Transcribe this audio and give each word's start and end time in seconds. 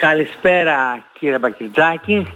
Καλησπέρα 0.00 1.04
κύριε 1.12 1.38
Μπακυρτζάκη, 1.38 2.26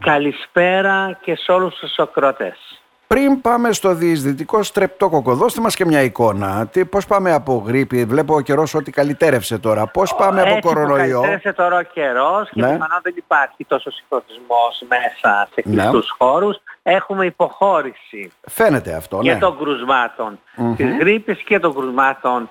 καλησπέρα 0.00 1.18
και 1.22 1.34
σε 1.36 1.52
όλους 1.52 1.74
τους 1.74 1.98
ακροατές. 1.98 2.82
Πριν 3.06 3.40
πάμε 3.40 3.72
στο 3.72 3.94
διεισδυτικό 3.94 4.62
στρεπτόκοκο, 4.62 5.34
δώστε 5.34 5.60
μας 5.60 5.76
και 5.76 5.84
μια 5.84 6.02
εικόνα. 6.02 6.66
Τι, 6.66 6.84
πώς 6.84 7.06
πάμε 7.06 7.32
από 7.32 7.62
γρήπη, 7.66 8.04
βλέπω 8.04 8.34
ο 8.34 8.40
καιρός 8.40 8.74
ότι 8.74 8.90
καλυτέρευσε 8.90 9.58
τώρα. 9.58 9.86
Πώς 9.86 10.14
πάμε 10.14 10.42
από 10.42 10.58
κορονοϊό; 10.60 10.96
Καλυτέρευσε 10.96 11.52
τώρα 11.52 11.78
ο 11.78 11.82
καιρός 11.82 12.48
και 12.50 12.60
ναι. 12.60 12.72
πιθανόν 12.72 13.00
δεν 13.02 13.14
υπάρχει 13.16 13.64
τόσο 13.64 13.90
συγχρονισμός 13.90 14.82
μέσα 14.88 15.48
σε 15.54 15.62
ναι. 15.64 15.74
κλειστούς 15.74 16.16
ναι. 16.18 16.26
χώρους. 16.26 16.56
Έχουμε 16.82 17.26
υποχώρηση. 17.26 18.32
Φαίνεται 18.48 18.94
αυτό, 18.94 19.18
και 19.22 19.32
ναι. 19.32 19.38
των 19.38 19.58
κρουσμάτων 19.58 20.38
mm-hmm. 20.56 20.76
της 20.76 20.96
γρήπης 20.98 21.42
και 21.42 21.58
των 21.58 21.74
κρουσμάτων 21.74 22.48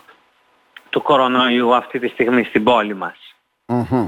του 0.89 1.01
κορονοϊού 1.01 1.75
αυτή 1.75 1.99
τη 1.99 2.07
στιγμή 2.07 2.43
στην 2.43 2.63
πόλη 2.63 2.95
μας. 2.95 3.17
Mm-hmm. 3.67 4.07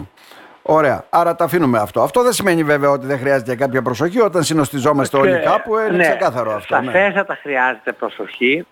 Ωραία. 0.61 1.05
Άρα 1.09 1.35
τα 1.35 1.43
αφήνουμε 1.43 1.79
αυτό. 1.79 2.01
Αυτό 2.01 2.23
δεν 2.23 2.33
σημαίνει 2.33 2.63
βέβαια 2.63 2.89
ότι 2.89 3.05
δεν 3.05 3.19
χρειάζεται 3.19 3.55
κάποια 3.55 3.81
προσοχή 3.81 4.19
όταν 4.19 4.43
συνοστιζόμαστε 4.43 5.17
όλοι 5.17 5.39
κάπου. 5.39 5.77
Είναι 5.77 5.89
ναι, 5.89 6.03
ξεκάθαρο 6.03 6.51
αυτό. 6.53 6.79
Ναι. 6.79 6.85
Σαφέστατα 6.85 7.37
χρειάζεται 7.41 7.91
προσοχή 7.91 8.65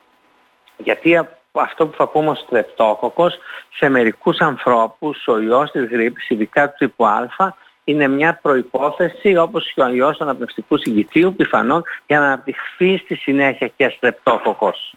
γιατί 0.78 1.28
αυτό 1.52 1.88
που 1.88 1.95
θα 1.98 2.08
πούμε 2.08 2.30
ως 2.30 2.45
τρεπτόκοκος 2.50 3.38
σε 3.76 3.90
μερικούς 3.90 4.40
ανθρώπους 4.40 5.28
ο 5.28 5.40
ιός 5.40 5.72
της 5.72 5.86
γρήπης, 5.86 6.30
ειδικά 6.30 6.70
του 6.70 6.76
τύπου 6.78 7.05
Α, 7.05 7.28
είναι 7.90 8.08
μια 8.08 8.40
προϋπόθεση 8.42 9.38
όπως 9.38 9.72
και 9.74 9.82
ο 9.82 9.90
ιός 9.90 10.18
του 10.18 10.24
αναπνευστικού 10.24 10.78
συγκητίου 10.78 11.36
πιθανόν 11.36 11.84
για 12.08 12.20
να 12.20 12.26
αναπτυχθεί 12.26 12.98
στη 12.98 13.16
συνέχεια 13.16 13.72
και 13.76 13.94
στρεπτόκοκος. 13.98 14.94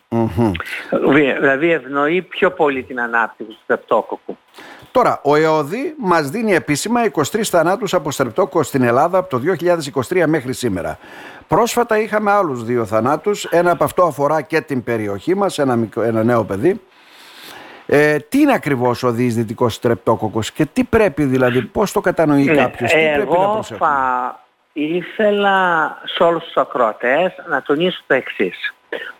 Δηλαδή 1.41 1.73
ευνοεί 1.73 2.23
πιο 2.23 2.51
πολύ 2.51 2.83
την 2.83 3.01
ανάπτυξη 3.01 3.53
του 3.53 3.59
στρεπτόκοκου. 3.63 4.37
Τώρα, 4.93 5.21
ο 5.25 5.35
ΕΟΔΗ 5.35 5.95
μας 5.99 6.31
δίνει 6.31 6.55
επίσημα 6.55 7.01
23 7.13 7.23
θανάτους 7.43 7.95
από 7.95 8.11
στρεπτόκοκος 8.11 8.67
στην 8.67 8.83
Ελλάδα 8.83 9.19
από 9.19 9.29
το 9.29 9.41
2023 10.09 10.25
μέχρι 10.27 10.53
σήμερα. 10.53 10.99
Πρόσφατα 11.49 11.99
είχαμε 11.99 12.31
άλλους 12.31 12.65
δύο 12.65 12.85
θανάτους. 12.85 13.45
Ένα 13.45 13.71
από 13.71 13.85
αυτό 13.85 14.03
αφορά 14.03 14.41
και 14.41 14.61
την 14.61 14.83
περιοχή 14.83 15.35
μας, 15.35 15.59
ένα, 15.59 15.89
ένα 15.97 16.25
νέο 16.25 16.45
παιδί. 16.45 16.81
Ε, 17.87 18.19
τι 18.19 18.39
είναι 18.39 18.53
ακριβώς 18.53 19.03
ο 19.03 19.11
διεισδυτικός 19.11 19.75
στρεπτόκοκος 19.75 20.53
και 20.53 20.65
τι 20.65 20.85
πρέπει 20.85 21.25
δηλαδή, 21.25 21.63
πώς 21.63 21.93
το 21.93 22.01
κατανοεί 22.01 22.45
ναι, 22.45 22.55
κάποιος, 22.55 22.93
τι 22.93 22.99
εγώ 22.99 23.15
πρέπει 23.17 23.41
να 23.41 23.53
προσέχει; 23.53 23.81
θα 23.81 24.41
ήθελα 24.73 25.99
σε 26.05 26.23
όλους 26.23 26.45
τους 26.45 26.57
ακροατές 26.57 27.33
να 27.49 27.63
τονίσω 27.63 28.03
το 28.07 28.15
εξής. 28.15 28.75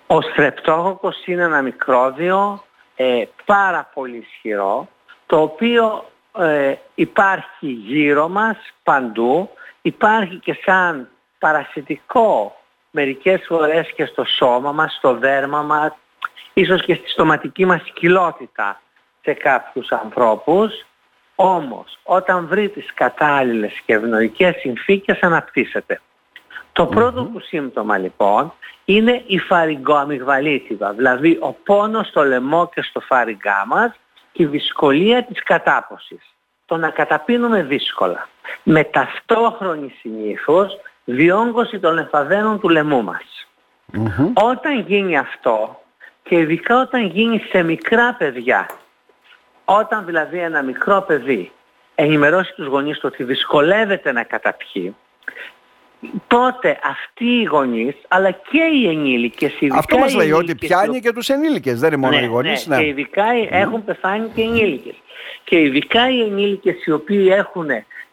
Ο 0.07 0.21
στρεπτόκοκος 0.21 1.27
είναι 1.27 1.43
ένα 1.43 1.63
μικρόβιο 1.63 2.65
ε, 2.97 3.25
πάρα 3.45 3.91
πολύ 3.95 4.17
ισχυρό, 4.17 4.89
το 5.27 5.41
οποίο 5.41 6.11
ε, 6.39 6.75
υπάρχει 6.95 7.67
γύρω 7.67 8.29
μας 8.29 8.57
παντού, 8.83 9.51
υπάρχει 9.83 10.37
και 10.37 10.59
σαν 10.65 11.09
παρασιτικό 11.39 12.57
μερικές 12.91 13.45
φορές 13.47 13.93
και 13.93 14.05
στο 14.05 14.25
σώμα 14.25 14.73
μας, 14.73 14.95
στο 14.95 15.15
δέρμα 15.15 15.63
μας, 15.63 15.93
ίσως 16.53 16.85
και 16.85 16.95
στη 16.95 17.09
στοματική 17.09 17.65
μας 17.65 17.83
κοιλότητα 17.93 18.81
σε 19.23 19.33
κάποιους 19.33 19.93
ανθρώπους, 19.93 20.85
όμως 21.35 21.99
όταν 22.03 22.47
βρει 22.47 22.69
τις 22.69 22.95
κατάλληλες 22.95 23.73
και 23.87 23.93
ευνοϊκές 23.93 24.57
συνθήκες 24.57 25.21
αναπτύσσεται. 25.21 26.01
Το 26.73 26.87
πρώτο 26.87 27.25
του 27.25 27.41
σύμπτωμα 27.41 27.99
λοιπόν 27.99 28.53
είναι 28.85 29.23
η 29.27 29.39
φαρυγκοαμυγδαλίτιδα, 29.39 30.93
δηλαδή 30.93 31.39
ο 31.41 31.53
πόνος 31.53 32.07
στο 32.07 32.25
λαιμό 32.25 32.69
και 32.75 32.83
στο 32.83 33.01
φαρυγκά 33.01 33.65
μας 33.67 33.93
και 34.33 34.43
η 34.43 34.47
δυσκολία 34.47 35.25
της 35.25 35.43
κατάποσης. 35.43 36.35
Το 36.67 36.77
να 36.77 36.91
καταπίνουμε 36.91 37.63
δύσκολα. 37.63 38.29
Με 38.63 38.85
ταυτόχρονη 38.85 39.95
συνήθως 40.01 40.81
διόγκωση 41.05 41.79
των 41.79 41.99
εμφαδένων 41.99 42.61
του 42.61 42.69
λαιμού 42.69 43.03
μας. 43.03 43.47
Όταν 44.35 44.81
γίνει 44.81 45.19
αυτό 45.19 45.82
και 46.23 46.39
ειδικά 46.39 46.81
όταν 46.81 47.07
γίνει 47.07 47.39
σε 47.39 47.63
μικρά 47.63 48.15
παιδιά, 48.15 48.69
όταν 49.65 50.05
δηλαδή 50.05 50.39
ένα 50.39 50.63
μικρό 50.63 51.05
παιδί 51.07 51.53
ενημερώσει 51.95 52.55
τους 52.55 52.67
γονείς 52.67 52.99
του 52.99 53.09
ότι 53.13 53.25
δυσκολεύεται 53.25 54.13
να 54.13 54.23
καταπιεί, 54.23 54.97
τότε 56.27 56.79
αυτοί 56.85 57.25
οι 57.25 57.43
γονείς, 57.43 57.95
αλλά 58.09 58.31
και 58.31 58.63
οι 58.75 58.89
ενήλικες, 58.89 59.61
ειδικά 59.61 59.79
Αυτό 59.79 59.99
μας 59.99 60.15
λέει 60.15 60.33
ότι 60.33 60.55
πιάνει 60.55 61.01
και 61.01 61.13
τους 61.13 61.29
ενήλικες, 61.29 61.81
δεν 61.81 61.93
είναι 61.93 62.01
μόνο 62.01 62.17
ναι, 62.17 62.23
οι 62.23 62.27
γονείς. 62.27 62.67
Ναι, 62.67 62.77
ναι. 62.77 62.83
και 62.83 62.89
ειδικά 62.89 63.25
έχουν 63.51 63.85
πεθάνει 63.85 64.29
και 64.35 64.41
οι 64.41 64.45
ενήλικες. 64.45 64.95
Και 65.45 65.61
ειδικά 65.61 66.11
οι 66.11 66.21
ενήλικες 66.21 66.85
οι 66.85 66.91
οποίοι 66.91 67.29
έχουν 67.31 67.69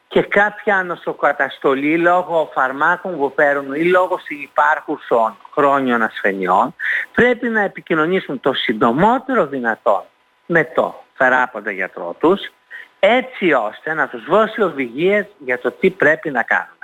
και 0.09 0.21
κάποια 0.21 0.83
νοσοκαταστολή 0.83 1.97
λόγω 1.97 2.49
φαρμάκων 2.53 3.17
που 3.17 3.33
παίρνουν 3.33 3.73
ή 3.73 3.83
λόγω 3.83 4.19
υπάρχουσων 4.27 5.37
χρόνιων 5.51 6.01
ασθενειών 6.01 6.75
πρέπει 7.13 7.49
να 7.49 7.61
επικοινωνήσουν 7.61 8.39
το 8.39 8.53
συντομότερο 8.53 9.45
δυνατόν 9.47 10.03
με 10.45 10.63
το 10.63 11.03
θεράποντα 11.13 11.71
γιατρό 11.71 12.15
τους 12.19 12.41
έτσι 12.99 13.51
ώστε 13.51 13.93
να 13.93 14.07
τους 14.07 14.25
δώσει 14.25 14.61
οδηγίες 14.61 15.25
για 15.37 15.59
το 15.59 15.71
τι 15.71 15.89
πρέπει 15.89 16.31
να 16.31 16.43
κάνουν. 16.43 16.77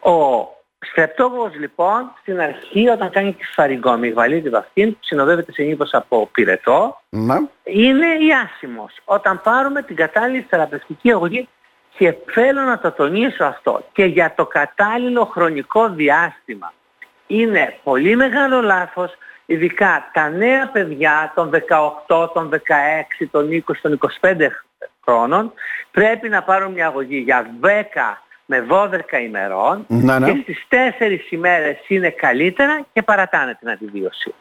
Ο 0.00 0.48
στρεπτόγος 0.78 1.54
λοιπόν 1.54 2.12
στην 2.20 2.40
αρχή 2.40 2.88
όταν 2.88 3.10
κάνει 3.10 3.32
τη 3.32 3.44
φαρυγκομυγβαλίτη 3.44 4.56
αυτήν 4.56 4.92
που 4.92 4.98
συνοδεύεται 5.00 5.52
συνήθως 5.52 5.92
από 5.92 6.28
πυρετό 6.32 7.00
να. 7.08 7.48
είναι 7.64 8.06
ιάσιμος. 8.06 8.94
Όταν 9.04 9.40
πάρουμε 9.42 9.82
την 9.82 9.96
κατάλληλη 9.96 10.46
θεραπευτική 10.48 11.10
αγωγή 11.10 11.48
και 11.96 12.14
θέλω 12.26 12.60
να 12.60 12.78
το 12.78 12.92
τονίσω 12.92 13.44
αυτό 13.44 13.84
και 13.92 14.04
για 14.04 14.34
το 14.36 14.46
κατάλληλο 14.46 15.24
χρονικό 15.24 15.88
διάστημα. 15.88 16.72
Είναι 17.26 17.78
πολύ 17.82 18.16
μεγάλο 18.16 18.60
λάθος, 18.60 19.12
ειδικά 19.46 20.10
τα 20.12 20.28
νέα 20.28 20.68
παιδιά 20.68 21.32
των 21.34 21.50
18, 22.08 22.32
των 22.34 22.50
16, 22.50 23.26
των 23.30 23.48
20, 23.50 23.60
των 23.82 23.98
25 24.20 24.48
χρόνων 25.04 25.52
πρέπει 25.90 26.28
να 26.28 26.42
πάρουν 26.42 26.72
μια 26.72 26.86
αγωγή 26.86 27.18
για 27.18 27.46
10 27.60 27.66
με 28.46 28.66
12 28.70 29.22
ημερών 29.24 29.86
και 30.24 30.38
στις 30.42 30.66
4 30.68 31.30
ημέρες 31.30 31.76
είναι 31.88 32.10
καλύτερα 32.10 32.86
και 32.92 33.02
παρατάνε 33.02 33.54
την 33.54 33.70
αντιβίωση. 33.70 34.34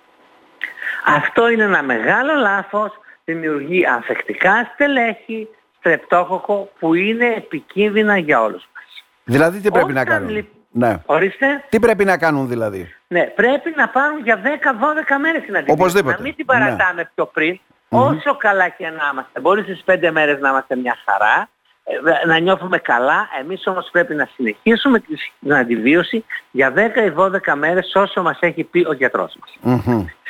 Αυτό 1.05 1.49
είναι 1.49 1.63
ένα 1.63 1.83
μεγάλο 1.83 2.33
λάθος, 2.35 2.91
δημιουργεί 3.25 3.85
ανθεκτικά 3.85 4.71
στελέχη, 4.73 5.47
στρεπτόκοκο 5.81 6.71
που 6.79 6.93
είναι 6.93 7.25
επικίνδυνα 7.25 8.17
για 8.17 8.41
όλους 8.41 8.69
μας. 8.73 9.03
Δηλαδή 9.23 9.59
τι 9.59 9.71
πρέπει 9.71 9.93
να 9.93 10.05
κάνουν; 10.05 10.47
Ναι. 10.71 10.97
Ορίστε. 11.05 11.63
Τι 11.69 11.79
πρέπει 11.79 12.05
να 12.05 12.17
κάνουν 12.17 12.47
δηλαδή; 12.47 12.95
Ναι, 13.07 13.23
πρέπει 13.23 13.73
να 13.75 13.89
πάρουν 13.89 14.19
για 14.23 14.41
10-12 14.43 15.17
μέρες 15.19 15.41
την 15.45 15.55
αντιβίωση. 15.55 15.81
Οπωσδήποτε. 15.81 16.15
Να 16.15 16.21
μην 16.21 16.35
την 16.35 16.45
παρατάμε 16.45 17.01
ναι. 17.01 17.09
πιο 17.15 17.25
πριν. 17.25 17.59
Όσο 17.89 18.37
καλά 18.37 18.69
και 18.69 18.89
να 18.89 19.09
είμαστε. 19.11 19.39
Μπορείς 19.39 19.63
στις 19.63 19.83
5 19.85 20.09
μέρες 20.11 20.39
να 20.39 20.49
είμαστε 20.49 20.75
μια 20.75 20.97
χαρά, 21.05 21.49
ε, 21.83 22.27
να 22.27 22.39
νιώθουμε 22.39 22.77
καλά. 22.77 23.29
Εμείς 23.39 23.67
όμως 23.67 23.89
πρέπει 23.91 24.15
να 24.15 24.29
συνεχίσουμε 24.35 24.99
την 25.39 25.53
αντιβίωση 25.53 26.25
για 26.51 26.73
10 26.75 27.05
ή 27.05 27.13
12 27.17 27.55
μέρες 27.55 27.95
όσο 27.95 28.21
μας 28.21 28.37
έχει 28.41 28.63
πει 28.63 28.85
ο 28.89 28.93
γιατρός 28.93 29.37
μας. 29.39 29.79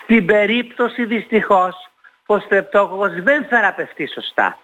Στην 0.03 0.25
περίπτωση 0.25 1.05
δυστυχώς 1.05 1.89
που 2.25 2.33
ο 2.33 2.39
στρεπτόκοκος 2.39 3.11
δεν 3.23 3.45
θεραπευτεί 3.49 4.07
σωστά 4.07 4.57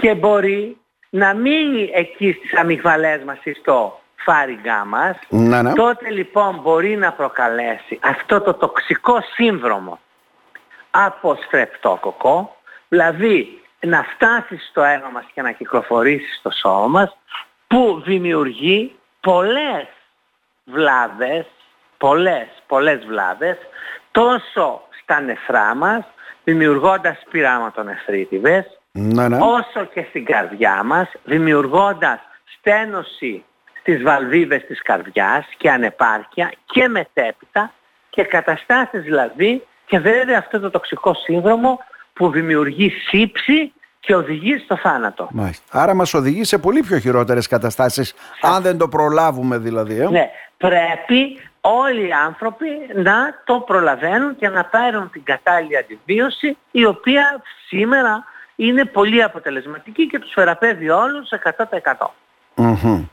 και 0.00 0.14
μπορεί 0.14 0.76
να 1.10 1.34
μείνει 1.34 1.90
εκεί 1.94 2.32
στις 2.32 2.54
αμυγδαλές 2.54 3.22
μας 3.22 3.38
ή 3.44 3.52
στο 3.52 4.00
φάριγγά 4.16 4.84
μας, 4.84 5.16
να, 5.28 5.62
ναι. 5.62 5.72
τότε 5.72 6.10
λοιπόν 6.10 6.60
μπορεί 6.62 6.96
να 6.96 7.12
προκαλέσει 7.12 7.98
αυτό 8.02 8.40
το 8.40 8.54
τοξικό 8.54 9.18
σύνδρομο. 9.34 10.00
Από 10.90 11.38
στρεπτόκοκο, 11.46 12.56
δηλαδή 12.88 13.62
να 13.80 14.02
φτάσει 14.14 14.58
στο 14.70 14.82
αίμα 14.82 15.08
μας 15.12 15.24
και 15.34 15.42
να 15.42 15.52
κυκλοφορήσει 15.52 16.34
στο 16.38 16.50
σώμα 16.50 16.86
μας, 16.86 17.16
που 17.66 18.02
δημιουργεί 18.06 18.94
πολλές 19.20 19.86
βλάβες, 20.64 21.46
πολλές, 21.98 22.46
πολλές 22.66 23.04
βλάβες, 23.04 23.56
τόσο 24.10 24.82
στα 25.02 25.20
νεφρά 25.20 25.74
μας, 25.74 26.04
δημιουργώντας 26.44 27.22
πειράματονεφρίτιδες, 27.30 28.77
ναι, 28.98 29.28
ναι. 29.28 29.38
όσο 29.40 29.84
και 29.94 30.06
στην 30.08 30.24
καρδιά 30.24 30.82
μας, 30.82 31.08
δημιουργώντας 31.24 32.20
στένωση 32.58 33.44
στις 33.80 34.02
βαλβίδες 34.02 34.64
της 34.66 34.82
καρδιάς 34.82 35.46
και 35.56 35.70
ανεπάρκεια 35.70 36.52
και 36.66 36.88
μετέπειτα 36.88 37.72
και 38.10 38.24
καταστάσεις 38.24 39.02
δηλαδή 39.02 39.62
και 39.86 39.98
βέβαια 39.98 40.38
αυτό 40.38 40.60
το 40.60 40.70
τοξικό 40.70 41.14
σύνδρομο 41.14 41.78
που 42.12 42.30
δημιουργεί 42.30 42.90
σύψη 42.90 43.72
και 44.00 44.14
οδηγεί 44.14 44.58
στο 44.58 44.76
θάνατο. 44.76 45.28
Μάλιστα. 45.32 45.80
Άρα 45.80 45.94
μας 45.94 46.14
οδηγεί 46.14 46.44
σε 46.44 46.58
πολύ 46.58 46.80
πιο 46.82 46.98
χειρότερες 46.98 47.46
καταστάσεις, 47.46 48.14
αν 48.40 48.62
δεν 48.62 48.78
το 48.78 48.88
προλάβουμε 48.88 49.58
δηλαδή. 49.58 50.00
Ε; 50.00 50.08
Ναι, 50.08 50.30
πρέπει 50.56 51.40
όλοι 51.60 52.06
οι 52.06 52.12
άνθρωποι 52.12 52.66
να 52.94 53.14
το 53.44 53.60
προλαβαίνουν 53.60 54.36
και 54.36 54.48
να 54.48 54.64
πάρουν 54.64 55.10
την 55.10 55.22
κατάλληλη 55.24 55.76
αντιβίωση 55.76 56.56
η 56.70 56.84
οποία 56.84 57.42
σήμερα 57.66 58.24
είναι 58.60 58.84
πολύ 58.84 59.22
αποτελεσματική 59.22 60.06
και 60.06 60.18
τους 60.18 60.32
θεραπεύει 60.32 60.88
όλους 60.90 61.28
100%. 61.56 62.10
mm 62.56 63.04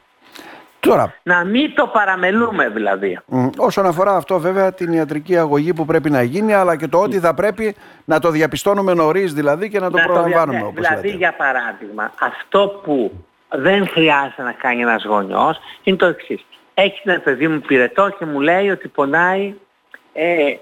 Τώρα, 0.79 1.13
να 1.23 1.43
μην 1.43 1.75
το 1.75 1.87
παραμελούμε 1.87 2.69
δηλαδή. 2.69 3.19
Όσον 3.57 3.85
αφορά 3.85 4.15
αυτό 4.15 4.39
βέβαια 4.39 4.73
την 4.73 4.93
ιατρική 4.93 5.37
αγωγή 5.37 5.73
που 5.73 5.85
πρέπει 5.85 6.09
να 6.09 6.21
γίνει 6.21 6.53
αλλά 6.53 6.75
και 6.75 6.87
το 6.87 6.97
ότι 6.99 7.19
θα 7.19 7.33
πρέπει 7.33 7.75
να 8.05 8.19
το 8.19 8.29
διαπιστώνουμε 8.29 8.93
νωρίς 8.93 9.33
δηλαδή 9.33 9.69
και 9.69 9.79
να 9.79 9.91
το 9.91 9.97
να 9.97 10.03
προλαμβάνουμε 10.03 10.59
το, 10.59 10.65
όπως 10.65 10.87
Δηλαδή 10.87 11.09
για 11.09 11.33
παράδειγμα 11.33 12.11
αυτό 12.19 12.81
που 12.83 13.25
δεν 13.49 13.87
χρειάζεται 13.87 14.43
να 14.43 14.51
κάνει 14.51 14.81
ένας 14.81 15.03
γονιός 15.03 15.59
είναι 15.83 15.97
το 15.97 16.05
εξής. 16.05 16.45
Έχεις 16.73 17.01
ένα 17.03 17.19
παιδί 17.19 17.47
μου 17.47 17.59
πυρετό 17.59 18.09
και 18.09 18.25
μου 18.25 18.39
λέει 18.39 18.69
ότι 18.69 18.87
πονάει 18.87 19.53
ε, 20.13 20.55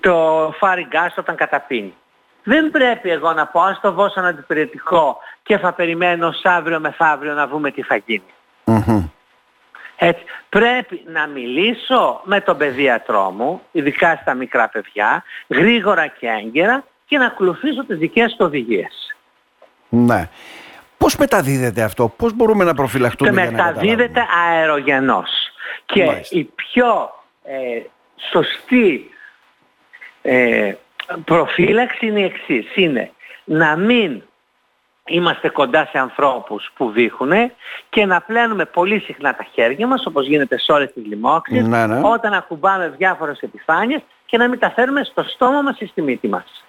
το 0.00 0.50
φάρι 0.58 0.88
όταν 1.16 1.36
καταπίνει. 1.36 1.94
Δεν 2.44 2.70
πρέπει 2.70 3.10
εγώ 3.10 3.32
να 3.32 3.46
πω 3.46 3.60
ας 3.60 3.80
το 3.80 3.92
δώσω 3.92 4.20
ένα 4.20 4.28
αντιπηρετικό 4.28 5.18
και 5.42 5.58
θα 5.58 5.72
περιμένω 5.72 6.32
σ' 6.32 6.44
αύριο 6.44 6.80
μεθαύριο 6.80 7.34
να 7.34 7.46
δούμε 7.46 7.70
τι 7.70 7.82
θα 7.82 7.96
γίνει. 7.96 8.22
Έτσι, 9.96 10.24
πρέπει 10.48 11.02
να 11.06 11.26
μιλήσω 11.26 12.20
με 12.24 12.40
τον 12.40 12.56
παιδίατρό 12.56 13.30
μου, 13.30 13.60
ειδικά 13.72 14.18
στα 14.22 14.34
μικρά 14.34 14.68
παιδιά, 14.68 15.24
γρήγορα 15.48 16.06
και 16.06 16.26
έγκαιρα 16.26 16.84
και 17.06 17.18
να 17.18 17.26
ακολουθήσω 17.26 17.84
τις 17.84 17.98
δικές 17.98 18.30
του 18.30 18.44
οδηγίες. 18.46 19.16
Ναι. 19.88 20.28
Πώς 20.98 21.16
μεταδίδεται 21.16 21.82
αυτό, 21.82 22.08
πώς 22.08 22.32
μπορούμε 22.32 22.64
να 22.64 22.74
προφυλαχτούμε 22.74 23.30
και 23.30 23.50
μεταδίδεται 23.50 24.26
αερογενώς. 24.48 25.30
Και 25.86 26.22
η 26.30 26.44
πιο 26.44 27.14
ε, 27.44 27.80
σωστή 28.30 29.10
ε, 30.22 30.74
προφύλαξη 31.24 32.06
είναι 32.06 32.20
η 32.20 32.24
εξής. 32.24 32.76
Είναι 32.76 33.10
να 33.44 33.76
μην 33.76 34.22
είμαστε 35.06 35.48
κοντά 35.48 35.88
σε 35.90 35.98
ανθρώπους 35.98 36.70
που 36.76 36.90
βήχουν 36.90 37.32
και 37.88 38.06
να 38.06 38.20
πλένουμε 38.20 38.64
πολύ 38.64 39.00
συχνά 39.00 39.34
τα 39.34 39.46
χέρια 39.52 39.86
μας 39.86 40.06
όπως 40.06 40.26
γίνεται 40.26 40.58
σε 40.58 40.72
όλες 40.72 40.92
τις 40.92 41.06
λοιμώξεις 41.06 41.66
ναι, 41.66 41.86
ναι. 41.86 42.00
όταν 42.02 42.32
ακουμπάμε 42.32 42.94
διάφορες 42.96 43.40
επιφάνειες 43.40 44.00
και 44.26 44.38
να 44.38 44.48
μην 44.48 44.58
τα 44.58 44.70
φέρουμε 44.70 45.04
στο 45.04 45.22
στόμα 45.22 45.62
μας 45.62 45.80
ή 45.80 45.86
στη 45.86 46.02
μύτη 46.02 46.28
μας. 46.28 46.64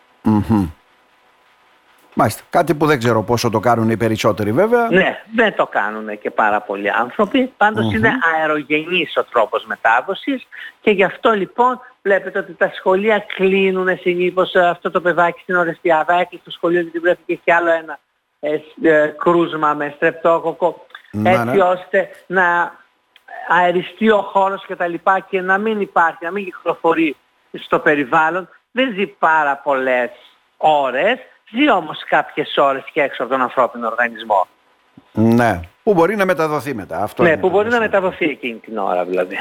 Μάλιστα. 2.17 2.43
Κάτι 2.49 2.75
που 2.75 2.85
δεν 2.85 2.99
ξέρω 2.99 3.23
πόσο 3.23 3.49
το 3.49 3.59
κάνουν 3.59 3.89
οι 3.89 3.97
περισσότεροι 3.97 4.51
βέβαια. 4.51 4.87
Ναι, 4.89 5.23
δεν 5.35 5.55
το 5.55 5.67
κάνουν 5.67 6.19
και 6.19 6.31
πάρα 6.31 6.61
πολλοί 6.61 6.91
άνθρωποι. 6.91 7.53
είναι 7.93 8.11
αερογενής 8.35 9.17
ο 9.17 9.23
τρόπος 9.23 9.65
μετάδοσης 9.65 10.47
και 10.81 10.91
γι' 10.91 11.03
αυτό 11.03 11.31
λοιπόν 11.31 11.79
βλέπετε 12.05 12.39
ότι 12.39 12.53
τα 12.53 12.71
σχολεία 12.75 13.25
κλείνουν 13.35 13.97
συνήθως 13.97 14.53
ε, 14.53 14.67
αυτό 14.67 14.91
το 14.91 15.01
παιδάκι 15.01 15.39
στην 15.41 15.55
Ορεστιάδα. 15.55 16.19
Έκλεισε 16.19 16.43
το 16.45 16.51
σχολείο 16.51 16.81
γιατί 16.81 16.99
πρέπει 16.99 17.21
και 17.25 17.33
έχει 17.33 17.51
άλλο 17.51 17.69
ένα 17.69 17.99
ε, 18.39 18.59
ε, 18.81 19.07
κρούσμα 19.07 19.73
με 19.73 19.93
στρεπτόκοκο 19.95 20.85
ναι, 21.11 21.31
έτσι 21.31 21.55
ναι. 21.55 21.63
ώστε 21.63 22.09
να 22.27 22.75
αεριστεί 23.47 24.09
ο 24.09 24.21
χώρος 24.21 24.65
και 24.65 24.75
τα 24.75 24.87
λοιπά 24.87 25.19
και 25.19 25.41
να 25.41 25.57
μην 25.57 25.81
υπάρχει, 25.81 26.17
να 26.21 26.31
μην 26.31 26.45
κυκλοφορεί 26.45 27.15
στο 27.51 27.79
περιβάλλον. 27.79 28.49
Δεν 28.71 28.93
ζει 28.93 29.07
πάρα 29.07 29.55
πολλές 29.57 30.09
ώρες 30.57 31.17
ζει 31.51 31.71
όμως 31.71 32.03
κάποιες 32.07 32.57
ώρες 32.57 32.83
και 32.93 33.01
έξω 33.01 33.23
από 33.23 33.31
τον 33.31 33.41
ανθρώπινο 33.41 33.87
οργανισμό. 33.87 34.47
Ναι, 35.11 35.59
που 35.83 35.93
μπορεί 35.93 36.15
να 36.15 36.25
μεταδοθεί 36.25 36.73
μετά. 36.73 37.03
Αυτό 37.03 37.23
ναι, 37.23 37.37
που 37.37 37.49
μπορεί 37.49 37.69
να 37.69 37.79
μεταδοθεί 37.79 38.25
εκείνη 38.25 38.59
την 38.59 38.77
ώρα 38.77 39.05
δηλαδή. 39.05 39.37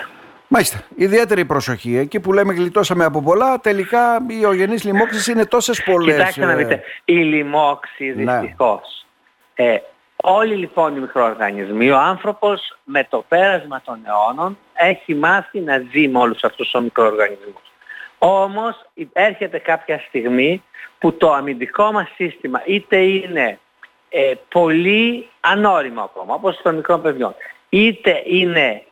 Μάλιστα. 0.55 0.83
Ιδιαίτερη 0.95 1.45
προσοχή. 1.45 1.97
Εκεί 1.97 2.21
που 2.21 2.33
λέμε 2.33 2.53
γλιτώσαμε 2.53 3.05
από 3.05 3.23
πολλά, 3.23 3.61
τελικά 3.61 4.27
οι 4.29 4.45
ογενείς 4.45 4.85
λοιμώξεις 4.85 5.27
είναι 5.27 5.47
τόσες 5.47 5.83
πολλές. 5.83 6.15
Κοιτάξτε 6.15 6.45
να 6.45 6.53
ε, 6.53 6.57
δείτε. 6.57 6.83
Οι 7.05 7.13
λοιμώξεις 7.13 8.17
ναι. 8.17 8.39
δυστυχώς. 8.39 9.07
Ε, 9.55 9.77
όλοι 10.17 10.55
λοιπόν 10.55 10.97
οι 10.97 11.01
μικροοργανισμοί, 11.01 11.91
ο 11.91 11.99
άνθρωπος 11.99 12.79
με 12.85 13.07
το 13.11 13.25
πέρασμα 13.29 13.83
των 13.85 13.99
αιώνων 14.07 14.59
έχει 14.75 15.15
μάθει 15.15 15.61
να 15.61 15.83
ζει 15.93 16.09
με 16.09 16.19
όλους 16.19 16.45
αυτούς 16.45 16.71
τους 16.71 16.83
μικροοργανισμούς. 16.83 17.73
Όμως 18.19 18.91
έρχεται 19.13 19.59
κάποια 19.59 19.99
στιγμή 20.09 20.63
που 20.99 21.13
το 21.13 21.33
αμυντικό 21.33 21.93
μας 21.93 22.09
σύστημα 22.15 22.63
είτε 22.67 22.97
είναι 22.97 23.59
ε, 24.09 24.33
πολύ 24.49 25.29
ανώριμο 25.41 26.01
ακόμα, 26.01 26.35
όπως 26.35 26.61
των 26.63 26.75
μικρών 26.75 27.03
παιδιών, 27.03 27.35
είτε 27.69 28.23
είναι 28.27 28.83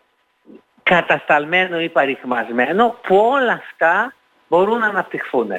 κατασταλμένο 0.82 1.80
ή 1.80 1.88
παριχμασμένο, 1.88 2.96
που 3.02 3.16
όλα 3.16 3.52
αυτά 3.52 4.14
μπορούν 4.48 4.78
να 4.78 4.86
αναπτυχθούν. 4.86 5.52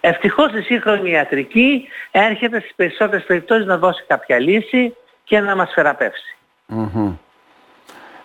Ευτυχώς 0.00 0.52
η 0.52 0.60
σύγχρονη 0.60 1.10
ιατρική 1.10 1.88
έρχεται 2.10 2.60
στις 2.60 2.72
περισσότερες 2.76 3.24
περιπτώσεις 3.24 3.66
να 3.66 3.78
δώσει 3.78 4.04
κάποια 4.06 4.38
λύση 4.38 4.96
και 5.24 5.40
να 5.40 5.56
μας 5.56 5.72
θεραπευσει 5.72 6.36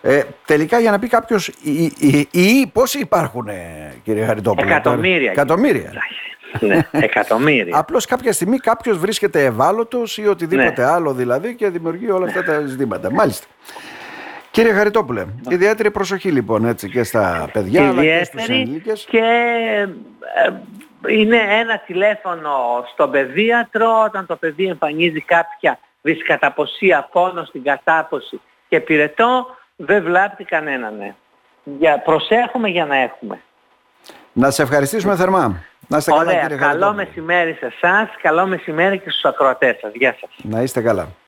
ε, 0.02 0.22
τελικά 0.46 0.78
για 0.78 0.90
να 0.90 0.98
πει 0.98 1.08
κάποιος, 1.08 1.48
οι, 1.48 2.28
οι, 2.30 2.66
πόσοι 2.72 2.98
υπάρχουν, 2.98 3.48
ε, 3.48 3.94
κύριε 4.04 4.24
Χαριτόπουλο. 4.24 4.68
Εκατομμύρια. 4.68 5.30
Εκατομμύρια. 5.30 5.92
ναι, 6.60 6.80
εκατομμύρια. 6.90 7.78
Απλώς 7.78 8.06
κάποια 8.06 8.32
στιγμή 8.32 8.58
κάποιος 8.58 8.98
βρίσκεται 8.98 9.44
ευάλωτος 9.44 10.18
ή 10.18 10.26
οτιδήποτε 10.26 10.82
ναι. 10.82 10.90
άλλο 10.90 11.14
δηλαδή 11.14 11.54
και 11.54 11.68
δημιουργεί 11.68 12.10
όλα 12.10 12.26
αυτά 12.26 12.42
τα 12.42 12.60
ζητήματα. 12.66 13.12
Μάλιστα. 13.12 13.46
Κύριε 14.52 14.72
Χαριτόπουλε, 14.72 15.26
ιδιαίτερη 15.48 15.90
προσοχή 15.90 16.30
λοιπόν 16.30 16.64
έτσι 16.64 16.88
και 16.88 17.02
στα 17.02 17.48
παιδιά 17.52 17.88
αλλά 17.88 18.02
και 18.02 18.24
στους 18.24 18.48
ενήλικες. 18.48 19.06
Και 19.10 19.18
ε, 20.44 20.52
είναι 21.14 21.36
ένα 21.36 21.78
τηλέφωνο 21.86 22.50
στον 22.92 23.10
παιδίατρο 23.10 24.02
όταν 24.04 24.26
το 24.26 24.36
παιδί 24.36 24.66
εμφανίζει 24.66 25.20
κάποια 25.20 25.78
δυσκαταποσία, 26.02 27.08
πόνο 27.12 27.44
στην 27.44 27.62
κατάποση 27.62 28.40
και 28.68 28.80
πυρετό 28.80 29.46
δεν 29.76 30.02
βλάπτει 30.02 30.44
κανέναν. 30.44 30.96
Ναι. 30.96 31.14
Για, 31.64 31.98
προσέχουμε 31.98 32.68
για 32.68 32.86
να 32.86 32.96
έχουμε. 32.96 33.40
Να 34.32 34.50
σε 34.50 34.62
ευχαριστήσουμε 34.62 35.16
θερμά. 35.16 35.64
Να 35.88 35.96
είστε 35.96 36.12
Ωραία, 36.12 36.24
καλά 36.24 36.40
κύριε 36.40 36.56
Καλό 36.56 36.92
μεσημέρι 36.92 37.52
σε 37.52 37.66
εσάς, 37.66 38.08
καλό 38.22 38.46
μεσημέρι 38.46 38.98
και 38.98 39.10
στους 39.10 39.24
ακροατές 39.24 39.78
σας. 39.80 39.92
Γεια 39.94 40.16
σας. 40.20 40.30
Να 40.42 40.62
είστε 40.62 40.80
καλά. 40.80 41.08